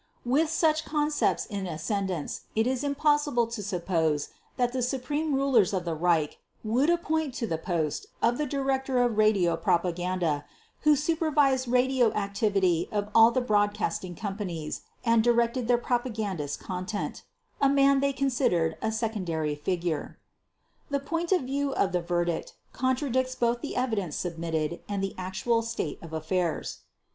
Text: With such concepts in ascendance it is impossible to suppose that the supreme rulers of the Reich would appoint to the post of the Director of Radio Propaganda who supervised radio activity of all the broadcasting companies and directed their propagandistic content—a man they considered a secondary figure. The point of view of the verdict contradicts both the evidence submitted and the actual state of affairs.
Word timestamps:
With 0.25 0.49
such 0.49 0.83
concepts 0.83 1.45
in 1.45 1.67
ascendance 1.67 2.41
it 2.55 2.65
is 2.65 2.83
impossible 2.83 3.45
to 3.45 3.61
suppose 3.61 4.29
that 4.57 4.73
the 4.73 4.81
supreme 4.81 5.35
rulers 5.35 5.73
of 5.73 5.85
the 5.85 5.93
Reich 5.93 6.39
would 6.63 6.89
appoint 6.89 7.35
to 7.35 7.45
the 7.45 7.59
post 7.59 8.07
of 8.19 8.39
the 8.39 8.47
Director 8.47 8.97
of 9.03 9.19
Radio 9.19 9.55
Propaganda 9.55 10.43
who 10.79 10.95
supervised 10.95 11.67
radio 11.67 12.11
activity 12.13 12.89
of 12.91 13.09
all 13.13 13.29
the 13.29 13.41
broadcasting 13.41 14.15
companies 14.15 14.81
and 15.05 15.23
directed 15.23 15.67
their 15.67 15.77
propagandistic 15.77 16.65
content—a 16.65 17.69
man 17.69 17.99
they 17.99 18.11
considered 18.11 18.79
a 18.81 18.91
secondary 18.91 19.53
figure. 19.53 20.17
The 20.89 20.99
point 20.99 21.31
of 21.31 21.43
view 21.43 21.75
of 21.75 21.91
the 21.91 22.01
verdict 22.01 22.55
contradicts 22.73 23.35
both 23.35 23.61
the 23.61 23.75
evidence 23.75 24.15
submitted 24.15 24.81
and 24.89 25.03
the 25.03 25.13
actual 25.19 25.61
state 25.61 26.01
of 26.01 26.11
affairs. 26.11 26.79